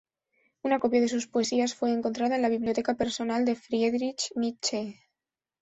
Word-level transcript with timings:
Una 0.67 0.79
copia 0.85 0.99
de 1.01 1.07
sus 1.07 1.27
poesías 1.27 1.75
fue 1.75 1.91
encontrada 1.93 2.35
en 2.35 2.41
la 2.41 2.49
biblioteca 2.49 2.95
personal 2.95 3.45
de 3.45 3.53
Friedrich 3.53 4.31
Nietzsche. 4.35 4.95